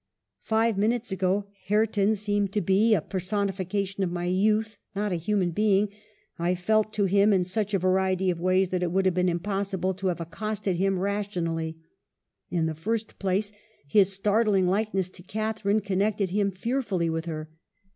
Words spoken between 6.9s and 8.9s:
to him in such a variety of ways that